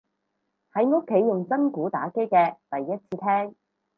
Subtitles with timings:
[0.73, 3.55] 喺屋企用真鼓打機嘅第一次聽